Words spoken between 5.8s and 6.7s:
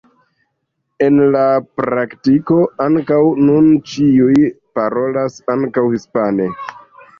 hispane.